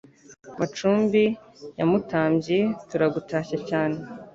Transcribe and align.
Macumbi 0.59 1.23
ya 1.77 1.85
Mutambyi 1.89 2.59
Turagutashya 2.89 3.57
cyane. 3.69 3.97